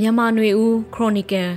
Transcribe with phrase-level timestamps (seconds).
[0.00, 1.50] မြန်မာຫນွေဦးခရိုနီကယ်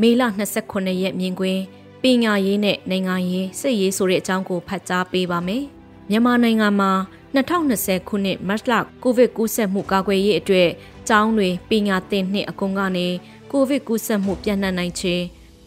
[0.00, 0.22] မေလ
[0.60, 1.62] 29ရက်မြင်ကွင်း
[2.02, 5.64] ပညာရေးနဲ့နိုင်ငံရေးစစ်ရေးဆိုတဲ့အကြောင်းကိုဖတ်ကြားပေးပါမယ်။
[6.10, 6.90] မြန်မာနိုင်ငံမှာ
[7.34, 8.72] 2020ခုနှစ်မတ်လ
[9.02, 10.68] ကိုဗစ်ကူးစက်မှုကာကွယ်ရေးအတွက်
[11.08, 13.06] ကျောင်းတွေပညာသင်နှစ်အကုန်ကနေ
[13.50, 15.24] ကိုဗစ်ကူးစက်မှုပြန့်နှံ့နိုင်ခြင်း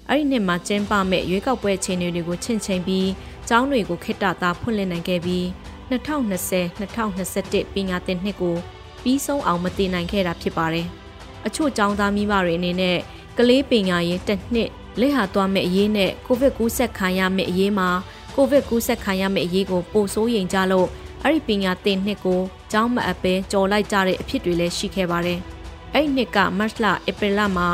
[0.10, 3.10] အဲ့ဒီနှစ်မှာကျင်းပမဲ့ရွေးကောက်ပွဲအခြေအနေတွေကိုချင့်ချိန်ပြီး
[3.48, 5.46] ကျောင်းတွေကိုခိတ္တသာဖွင့်လှစ်နိုင်ခဲ့ပြီး
[5.90, 8.56] 2020-2021ပညာသင်နှစ်ကို
[9.04, 10.90] ပြီးဆုံးအောင်မတည်နိုင်ခဲ့တာဖြစ်ပါတယ်။
[11.47, 12.97] အချို့ကျောင်းသားမိဘတွေအနေနဲ့
[13.37, 14.69] ကလေးပညာရေးတစ်နှစ်
[15.00, 17.89] လက်ဟာသွားမဲ့အရေးနဲ့ကိုဗစ်ကူးစက်ခံရမဲ့အရေးမှာ
[18.36, 20.87] ကိုဗစ်ကူးစက်ခံရမဲ့အရေးကိုပိုဆိုးရင်ကြလို့
[21.23, 22.41] အဲ့ဒီပညာသင်နှစ်ကို
[22.71, 25.39] ကျောင်းမအပ်ပဲကြော်လိုက်ကြတဲ့အဖြစ်တွေလည်းရှိခဲ့ပါတယ်။
[25.93, 27.67] အဲ့ဒီနှစ်ကမတ်လဧပြီလမှာ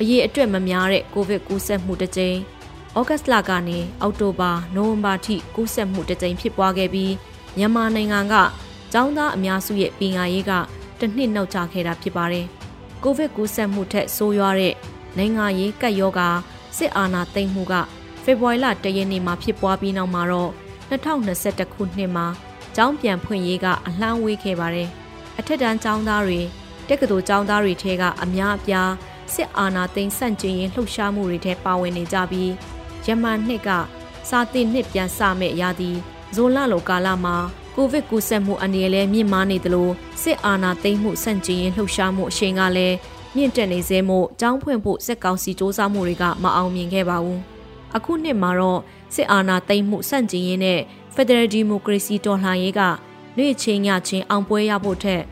[0.00, 2.38] အရေးအတွက်မများတဲ့ကိုဗစ်ကူးစက်မှုတစ်ကြိမ်
[2.98, 7.12] ဩဂတ်လကနေအောက်တိုဘာနိုဝင်ဘာထိကူးစက်မှုတစ်ကြိမ်ဖြစ်ပွားခဲ့ပြီး
[7.56, 8.34] မြန်မာနိုင်ငံက
[8.92, 10.52] ကျောင်းသားအများစုရဲ့ပညာရေးက
[11.00, 12.46] တစ်နှစ်နောက်ကျခဲ့တာဖြစ်ပါတယ်။
[13.02, 14.74] ကိုဗစ်ကူးစက်မှုထက်ဆိုးရွားတဲ့
[15.16, 16.28] နိုင်ငံရေးကပ်ရောဂါ
[16.76, 17.74] စစ်အာဏာသိမ်းမှုက
[18.24, 20.50] ဖေဖော်ဝါရီလတရက်နေ့မှာဖြစ်ပွားပြီးနောက်မှာတော့
[20.90, 22.26] 2021ခုနှစ်မှာ
[22.76, 24.88] ကျောင်းပြန်ဖွင့်ရေးကအလှမ်းဝေးခဲ့ပါတယ်။
[25.38, 26.40] အထက်တန်းကျောင်းသားတွေ
[26.88, 28.92] တက္ကသိုလ်ကျောင်းသားတွေထဲကအများအပြား
[29.34, 32.50] စစ်အာဏာသိမ်းဆန့်ကျင်ရေးလှုပ်ရှားမှုတွေထဲပါဝင်နေကြပြီး
[33.06, 33.70] ယမန်နှစ်က
[34.28, 35.90] စာတင်နှစ်ပြန်စမဲ့ရာသီ
[36.34, 37.36] ဇွန်လလိုကာလမှာ
[37.74, 39.88] ကိုဗစ်ကူးစက်မှုအနေနဲ့လည်းမြင့်မားနေသလို
[40.22, 42.96] စစ်အာဏာသိမ်းမှုဆန့်ကျင်ရေးလှုပ်ရှားမှုအရှိန်ကလည်း
[43.36, 47.40] မြင့်တက်နေစေမို့ကျောင်းဖွင့်ဖို့စက်ကောင်စီစ조사မှုတွေကမအောင်မြင်ခဲ့ပါဘူး။
[47.96, 48.80] အခုနှစ်မှာတော့
[49.14, 50.80] စစ်အာဏာသိမ်းမှုဆန့်ကျင်ရေးနဲ့
[51.14, 52.80] Federal Democracy တော်လှန်ရေးက
[53.38, 55.22] နေ့ချင်းညချင်းအောင်ပွဲရဖို့ထက်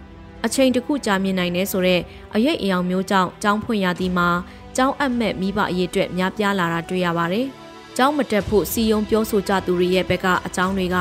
[0.44, 2.02] အချိန်တစ်ခုကြာမြင့်နိုင်နေဆိုတော့
[2.34, 4.28] အရေးအယောင်မျိုးကြောင့်ကျောင်းဖွင့်ရသည်မှာ
[4.77, 7.46] ကျောင်းအပ်မဲ့မိဘအရေးအတွက်များပြားလာတာတွေ့ရပါတယ်။
[7.96, 10.96] ကျောင်းမတက်ဖို့စီယုံပြောဆိုကြသူတွေရဲ့ဘက်ကအကြောင်းတွေက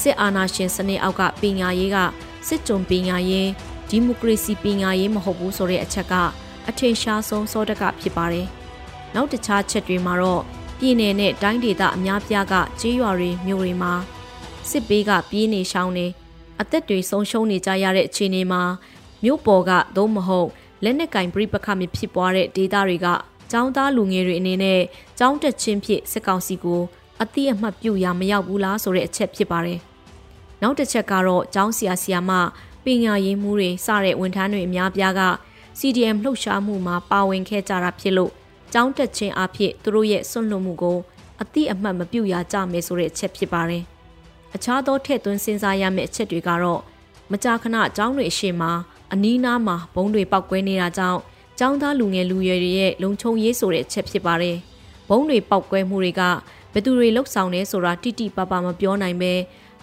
[0.00, 1.98] စစ်အာဏာရှင်စနစ်အောက်ကပညာရေးက
[2.48, 3.48] စစ်ကြုံပညာရေး
[3.88, 6.14] ဒီမိုကရေစီပညာရေးမဟုတ်ဘူးဆိုတဲ့အချက်က
[6.68, 8.46] အထင်ရှားဆုံးစောတကဖြစ်ပါတယ်။
[9.14, 10.42] နောက်တခြားချက်တွေမှာတော့
[10.78, 13.92] ပြည်내နဲ့တိုင်းဒေသအများပြားကကြေးရွာတွေမြို့တွေမှာ
[14.70, 16.06] စစ်ပေးကပြေးနေရှောင်းနေ
[16.60, 18.62] အသက်တွေဆုံးရှုံးနေကြရတဲ့အခြေအနေမှာ
[19.24, 20.48] မြို့ပေါ်ကသို့မဟုတ်
[20.84, 23.06] လက်နက်ကင်ပြိပခမြဖြစ်ပွားတဲ့ဒေသတွေက
[23.56, 24.80] ကျောင်းသားလူငယ်တွေအနေနဲ့
[25.18, 26.82] ကျောင်းတက်ခြင်းဖြင့်စစ်ကောင်စီကို
[27.22, 29.78] အတိအမှတ်ပြုရမရောက်ဘူးလားဆိုတဲ့အချက်ဖြစ်ပါတယ်။
[30.62, 32.32] နောက်တစ်ချက်ကတော့ကျောင်းဆရာဆရာမ
[32.84, 35.22] ပညာရေးမှူးတွေစတဲ့ဝန်ထမ်းတွေအများပြားက
[35.78, 38.32] CDM လှုပ်ရှားမှုမှာပါဝင်ခဲ့ကြတာဖြစ်လို့
[38.72, 40.98] ကျောင်းတက်ခြင်းအဖြစ်သူတို့ရဲ့ဆွန့်လွတ်မှုကို
[41.40, 43.82] အတိအမှတ်မပြုရကြမယ်ဆိုတဲ့အချက်ဖြစ်ပါတယ်။
[44.54, 46.80] အခြားသောထည့်သွင်းစဉ်းစားရမယ့်အချက်တွေကတော့
[47.32, 48.72] မကြာခဏကျောင်းတွေအရှိမှာ
[49.12, 51.20] အနီးနားမှာဘုံတွေပောက်ကွဲနေတာကြောင့်
[51.60, 54.56] ចောင်းသားလူငယ်လူရွယ်တွေရဲ့လုံခြုံရေးဆိုတဲ့အချက်ဖြစ်ပါတယ်။
[55.08, 56.22] ဘုံတွေပောက်ကွဲမှုတွေက
[56.72, 59.32] ဘယ်သူတွေလှုပ်ဆောင်နေဆိုတာတိတိပပမပြောနိုင်ပဲ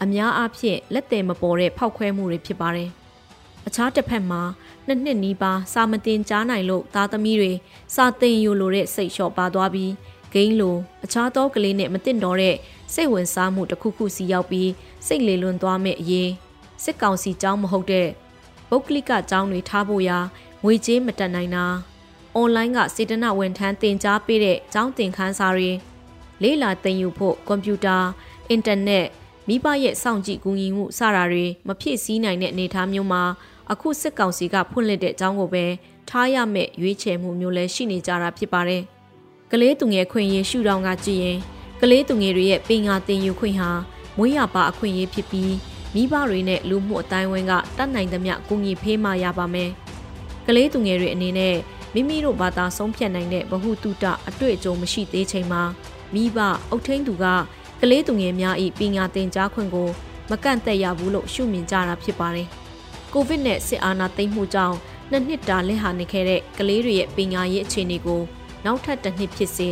[0.04, 2.90] အများအားဖြင့်လက်တယ်မပေါ်တဲ့ဖောက်ခွဲမှုတွေဖြစ်ပါတယ်။
[3.68, 4.42] အခြားတစ်ဖက်မှာ
[4.88, 7.52] နှစ်နှစ်နီးပါးစာမတင်ကြားနိုင်လို့သားသမီးတွေ
[7.96, 9.92] စာသင်ယူလို့တဲ့စိတ်လျှော့ပါသွားပြီး
[10.34, 12.56] ဂိမ်းလိုအခြားသောကလေးနဲ့မတင်တော့တဲ့
[12.94, 14.70] စိတ်ဝင်စားမှုတစ်ခုခုစီရောက်ပြီး
[15.08, 16.30] စိတ်လေလွန်သွားမဲ့အရေး
[16.84, 18.08] စစ်ကောင်စီကြောင်းမဟုတ်တဲ့
[18.72, 20.20] ပုတ်ကလစ်ကကြောင်းတွေထားဖို့ရာ
[20.64, 21.66] ငွေကြေးမတက်နိုင်တာ
[22.36, 25.72] အွန်လိုင်းကစေတနာဝန်ထမ်းတင် जा ပေးတဲ့ကျောင်းသင်ခန်းစာတွေ
[26.42, 27.98] လေးလာသင်ယူဖို့ကွန်ပျူတာ
[28.50, 29.08] အင်တာနက်
[29.48, 33.24] မိဘရဲ့စောင့်ကြည့်ကူညီမှုစတာတွေမဖြည့်ဆည်းနိုင်တဲ့အနေအထားမျိုးမှာ
[33.72, 35.66] အခုစစ်ကောင်စီကဖွင့်လှစ်တဲ့အကြောင်းကိုပဲ
[36.10, 38.84] ထားရမယ့်ရွေးချယ်မှုမျိုးလည်းရှိနေကြတာဖြစ်ပါတယ်။
[39.52, 41.40] ကလေးသူငယ်ခွင့်ရေးရှုထောင့်ကကြည့်ရင်
[41.82, 43.72] ကလေးသူငယ်တွေရဲ့ပညာသင်ယူခွင့်ဟာ
[44.18, 45.54] မွေးရပါအခွင့်အရေးဖြစ်ပြီး
[45.96, 49.70] မိဘတွေနဲ့လူမှုအတိုင်းဝန်းကတတ်နိုင်သမျှကူညီဖေးမှရပါမယ်။
[50.48, 51.56] ကလေးသူငယ်တွေအနေနဲ့
[51.94, 55.64] မိမိတို့ဘာသာဆုံးဖြတ်နိုင်တဲ့ဗဟုတုတအတွေ့အကြုံမရှိသေးချိန်မှာ
[56.14, 56.38] မိဘ
[56.70, 57.26] အုပ်ထိန်သူက
[57.82, 59.90] ကလေးသူငယ်များ၏ပညာသင်ကြားခွင့်ကို
[60.30, 62.48] မကန့်သက်ရဘူးလို့ရှုမြင်ကြတာဖြစ်ပါတယ်။
[63.14, 64.78] ကိုဗစ်နဲ့စစ်အာဏာသိမ်းမှုကြောင့်
[65.12, 68.22] နှစ်နှစ်တာလက်ဟာနေခဲ့တဲ့ကလေးတွေရဲ့ပညာရေးအခြေအနေကို
[68.66, 69.70] နောက်ထပ်တစ်နှစ်ဖြစ်စေ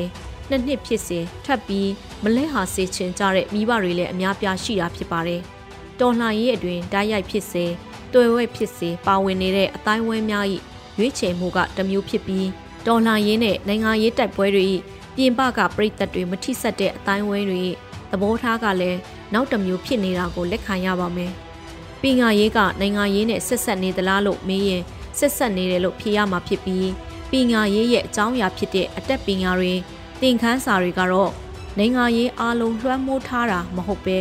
[0.50, 1.90] နှစ်နှစ်ဖြစ်စေထပ်ပြီး
[2.24, 5.44] မလဲဟာစေချင်ကြတဲ့မိဘတွေလည်းအများပြားရှိတာဖြစ်ပါတယ်။
[6.00, 7.66] တော်လှန်ရေးအတွင်ဓာတ်ရိုက်ဖြစ်စေ
[8.14, 10.46] တွေ့ဝဲဖြစ်စေပါဝင်နေတဲ့အတိုင်းဝဲများ၏
[10.98, 12.48] ရွေးချယ်မှုကတစ်မျိုးဖြစ်ပြီး
[12.88, 14.66] တော်လှန်ရေးနဲ့နိုင်ငံရေးတိုက်ပွဲတွေ၏
[15.16, 17.64] ပြင်ပကပြည်သက်တွေမထိဆက်တဲ့အတိုင်းဝဲတွေ
[18.12, 19.00] သဘောထားကလည်း
[19.34, 21.32] နောက်တစ်မျိုးဖြစ်နေတာကိုလက်ခံရပါမယ်။
[22.02, 24.84] ပင်ငါရေးကနိုင်ငံရေးနဲ့ဆက်ဆက်နေသလားလို့မေးရင်
[25.20, 26.90] ဆက်ဆက်နေတယ်လို့ဖြေရမှာဖြစ်ပြီး
[27.32, 29.74] ပင်ငါရေးရဲ့အကြောင်းအရာဖြစ်တဲ့အတက်ပင်ငါတွေ
[30.22, 31.32] သင်ခန်းစာတွေကတော့
[31.78, 34.18] နိုင်ငံရေးအားလုံးလွှမ်းမိုးထားတာမဟုတ်ပဲ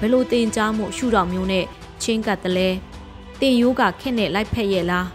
[0.00, 1.64] ဘယ်လိုသင်ကြားမှုရှုထောင့်မျိုးနဲ့
[2.02, 2.68] ချင်းကပ်တယ်လဲ
[3.40, 5.06] တင်ယိုးကခက်နဲ့လိုက်ဖက်ရဲ့လား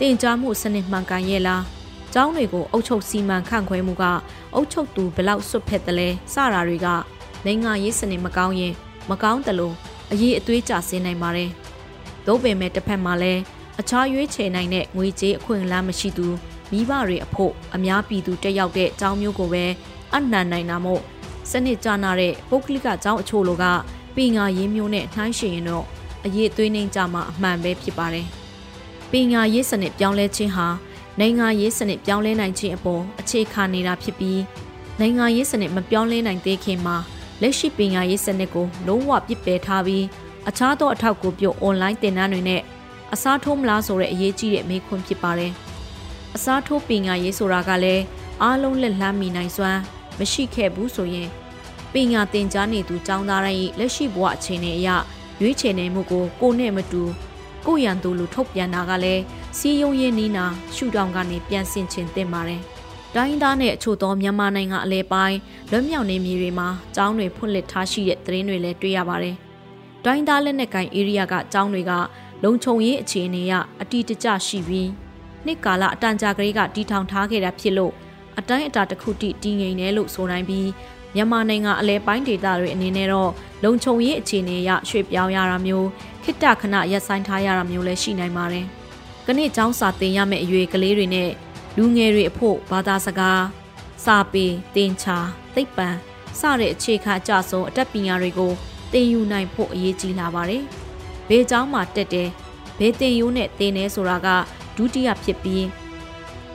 [0.00, 1.62] တင်ကြားမှုစနစ်မှန်ကန်ရဲ့လား
[2.14, 4.04] ကျောင်းတွေကိုအုပ်ချုပ်စီမံခန့်ခွဲမှုက
[4.54, 6.86] အုပ်ချုပ်သူဘလောက်စွတ်ဖက်တယ်လဲစတာတွေက
[7.44, 8.74] နိုင်ငံရေးစနစ်မကောင်းရင်
[9.10, 9.74] မကောင်းတယ်လို့
[10.12, 11.50] အရေးအသွေးကြဆင်းနိုင်ပါတယ်။
[12.26, 13.40] သို့ပေမဲ့တစ်ဖက်မှာလည်း
[13.80, 16.26] အခြားရွေးချယ်နိုင်တဲ့ငွေကြေးအခွင့်အလမ်းမရှိသူ
[16.72, 19.64] မိဘတွေအဖို့အများပြည်သူတက်ရောက်တဲ့အကြောင်းမျိုးကိုပဲ
[20.14, 21.02] အနှံနိုင်တာမို့
[21.50, 23.64] စနစ်ကျနာတဲ့ပုဂ္ဂလိကအကြောင်းအချို့လိုက
[24.18, 25.84] ပင်ငါရင်းမျိုးနဲ့နှိုင်းယှဉ်ရင်တော့
[26.24, 28.26] အရေးသွေးနှိမ်ကြမှာအမှန်ပဲဖြစ်ပါတယ်။
[29.12, 30.66] ပင်ငါရေးစနစ်ပြောင်းလဲခြင်းဟာ
[31.20, 34.40] နိုင်ငံရေးစနစ်ပြောင်းလဲနိုင်ခြင်းအပေါ်အခြေခံနေတာဖြစ်ပြီး
[35.00, 36.96] နိုင်ငံရေးစနစ်မပြောင်းလဲနိုင်သေးခင်မှာ
[37.42, 40.04] လက်ရှိပင်ငါရေးစနစ်ကိုလုံးဝပြစ်ပယ်ထားပြီး
[40.48, 42.62] အခြားသောအထောက်အကူပြုအွန်လိုင်းသင်တန်းတွေနဲ့
[43.12, 45.52] အစားထိုးမလားဆိုတဲ့အရေးကြီးတဲ့မေးခွန်းဖြစ်ပါတယ်။
[46.36, 48.02] အစားထိုးပင်ငါရေးဆိုတာကလည်း
[48.42, 49.80] အားလုံးလက်လှမ်းမီနိုင်စွမ်း
[50.18, 51.28] မရှိခဲ့ဘူးဆိုရင်
[51.92, 54.88] ပညာသင်ကြားနေသူចောင်းသားတိုင်းလက်ရှိဘဝအခြေအနေအရ
[55.40, 57.02] ရွေးချယ်နေမှုကိုကိုနဲ့မတူ
[57.66, 59.22] ကိုရန်သူလူထုတ်ပြန်တာကလည်း
[59.58, 60.44] စီယုံရင်းနီးနာ
[60.74, 62.62] ရှူတောင်ကနေပြန်ဆင်ချင်သင့်ပါတယ်။
[63.14, 65.38] တိုင်းသားနဲ့အချို့သောမြန်မာနိုင်ငံအလဲပိုင်း
[65.70, 69.36] လွတ်မြောက်နေမြေတွေမှာကျောင်းတွေဖွင့်လှစ်ထားရှိတဲ့သတင်းတွေလည်းတွေ့ရပါတယ်။
[70.04, 71.92] တိုင်းသားလက်နက်ကိုင် area ကကျောင်းတွေက
[72.44, 74.88] လုံခြုံရေးအခြေအနေအရအတီတကျရှိပြီး
[75.46, 77.92] နှစ်ကာလအတန်ကြာကလေးကတီထောင်ထားခဲ့တာဖြစ်လို့
[78.38, 80.68] အတိုင်းအတာတစ်ခုတိတည်ငြိမ်တယ်လို့ဆိုနိုင်ပြီး
[81.14, 83.30] မြန်မာနိုင်ငံအလဲပိုင်းဒေသတွေအနေနဲ့တော့
[83.64, 85.88] လုံခြုံရေးအခြေအနေအရရွှေ့ပြောင်းရတာမျိုး
[86.22, 88.66] ခိတ္တခဏရပ်ဆိုင်းထားရတာမျိုးလည်းရှိနိုင်ပါတယ်။
[89.26, 91.30] ကနေ့ကျောင်းစာသင်ရမယ့်အရွယ်ကလေးတွေနဲ့
[91.76, 93.42] လူငယ်တွေအဖို့ဘာသာစကား
[94.04, 95.18] စာပေတင်ချာ
[95.54, 95.88] သိပ္ပံ
[96.40, 98.52] စတဲ့အခြေခံအကျဆုံးအတတ်ပညာတွေကို
[98.92, 100.62] သင်ယူနိုင်ဖို့အရေးကြီးလာပါတယ်။
[101.28, 102.28] ဘေးကျောင်းမှာတက်တယ်
[102.78, 104.28] ဘေးတင်ယူနဲ့သင်နေဆိုတာက
[104.76, 105.66] ဒုတိယဖြစ်ပြီး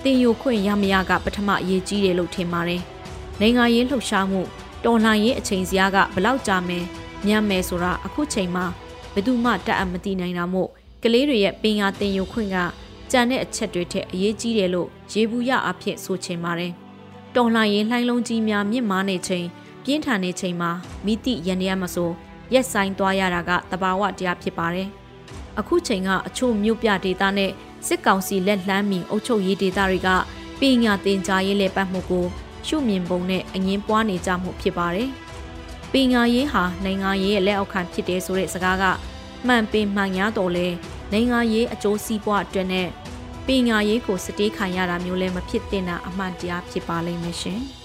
[0.03, 2.83] တင်ယူခွင့်ရမရကပထမအရေးကြီးတယ်လို့ထင်ပါတယ်။
[3.41, 4.41] နိုင်ငံရေးလှုပ်ရှားမှု
[4.85, 6.85] တော်လှန်ရေးအချိန်စရာကဘလောက်ကြာမယ်
[7.27, 8.65] ညံ့မယ်ဆိုတာအခုချိန်မှာ
[9.13, 10.69] ဘယ်သူမှတတ်အပ်မသိနိုင်တာမို့
[11.03, 12.57] ကလေးတွေရဲ့ပင်ရတင်ယူခွင့်က
[13.11, 16.71] ကြံတဲ့အချက်တွေထက်အရေးကြီးတယ်လို့ရေဘူးရအဖြစ်ဆိုချင်ပါတယ်။
[17.35, 19.45] တော်လှန်ရေးလှိုင်းလုံးကြီးများမြင့်မားနေချိန်
[19.83, 20.71] ပြင်းထန်နေချိန်မှာ
[21.05, 22.09] မိတိရန်ရမဆို
[22.53, 24.87] ရက်ဆိုင်သွားရတာကတဘာဝတရားဖြစ်ပါတယ်။
[25.59, 27.51] အခုချိန်ကအချို့မြို့ပြဒေသနဲ့
[27.87, 30.09] စစ်ကောင်စီလက်လှမ်းမီအုပ်ချုပ်ရေးဒေသတွေက
[30.59, 32.25] ပညာသင်ကြားရေးလဲပတ်မှုကို
[32.67, 35.09] ရှုမြင်ပုံနဲ့အငင်းပွားနေကြမှုဖြစ်ပါတယ်။
[35.91, 38.83] ပညာရေးဟာနိုင်ငံရေးရဲ့လက်အောက်ခံဖြစ်တယ်ဆိုတဲ့စကားက
[39.47, 40.67] မှန်ပင်မှန်ရတော့လဲ
[41.11, 42.87] နိုင်ငံရေးအကျိုးစီးပွားအတွက်နဲ့
[43.47, 47.61] ပညာရေးကိုစတေးခံရတာမျိုးလည်းမဖြစ်သင့်တာအမှန်တရားဖြစ်ပါလိမ့်မယ်ရှင်။